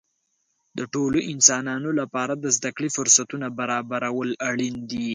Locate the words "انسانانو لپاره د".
1.33-2.45